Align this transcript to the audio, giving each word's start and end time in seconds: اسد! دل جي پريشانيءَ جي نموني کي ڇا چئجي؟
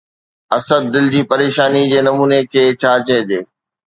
اسد! 0.55 0.83
دل 0.93 1.05
جي 1.13 1.21
پريشانيءَ 1.31 1.89
جي 1.91 1.99
نموني 2.07 2.39
کي 2.51 2.63
ڇا 2.81 2.91
چئجي؟ 3.07 3.39